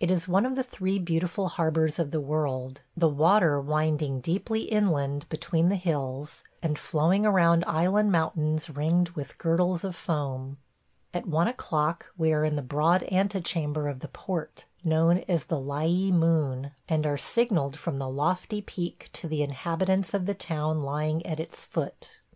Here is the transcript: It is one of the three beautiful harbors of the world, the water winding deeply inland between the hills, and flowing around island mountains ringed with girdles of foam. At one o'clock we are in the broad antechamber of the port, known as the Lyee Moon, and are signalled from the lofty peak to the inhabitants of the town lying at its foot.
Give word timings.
It 0.00 0.10
is 0.10 0.26
one 0.26 0.44
of 0.46 0.56
the 0.56 0.64
three 0.64 0.98
beautiful 0.98 1.46
harbors 1.46 2.00
of 2.00 2.10
the 2.10 2.20
world, 2.20 2.80
the 2.96 3.06
water 3.08 3.60
winding 3.60 4.18
deeply 4.20 4.62
inland 4.62 5.28
between 5.28 5.68
the 5.68 5.76
hills, 5.76 6.42
and 6.60 6.76
flowing 6.76 7.24
around 7.24 7.62
island 7.68 8.10
mountains 8.10 8.68
ringed 8.68 9.10
with 9.10 9.38
girdles 9.38 9.84
of 9.84 9.94
foam. 9.94 10.56
At 11.14 11.28
one 11.28 11.46
o'clock 11.46 12.10
we 12.18 12.32
are 12.32 12.44
in 12.44 12.56
the 12.56 12.62
broad 12.62 13.04
antechamber 13.12 13.86
of 13.86 14.00
the 14.00 14.08
port, 14.08 14.64
known 14.82 15.18
as 15.28 15.44
the 15.44 15.60
Lyee 15.60 16.10
Moon, 16.10 16.72
and 16.88 17.06
are 17.06 17.16
signalled 17.16 17.76
from 17.76 18.00
the 18.00 18.08
lofty 18.08 18.60
peak 18.60 19.08
to 19.12 19.28
the 19.28 19.40
inhabitants 19.44 20.12
of 20.14 20.26
the 20.26 20.34
town 20.34 20.80
lying 20.82 21.24
at 21.24 21.38
its 21.38 21.64
foot. 21.64 22.18